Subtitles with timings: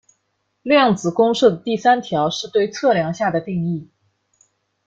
[0.63, 3.87] 量子公设的第三条是对测量下的定义。